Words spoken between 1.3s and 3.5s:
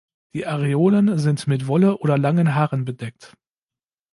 mit Wolle oder langen Haaren bedeckt.